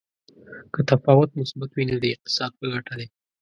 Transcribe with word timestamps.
که 0.73 0.79
تفاوت 0.91 1.29
مثبت 1.39 1.69
وي 1.73 1.83
نو 1.89 1.95
د 2.03 2.05
اقتصاد 2.13 2.51
په 2.59 2.65
ګټه 2.73 2.93
دی. 2.99 3.07